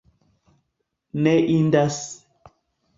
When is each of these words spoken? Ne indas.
Ne 1.27 1.37
indas. 1.59 2.03